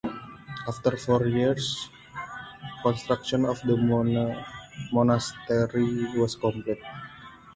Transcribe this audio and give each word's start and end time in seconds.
After 0.67 0.97
four 0.97 1.27
years, 1.27 1.87
construction 2.81 3.45
of 3.45 3.61
the 3.61 3.77
monastery 4.91 6.19
was 6.19 6.35
completed. 6.35 6.79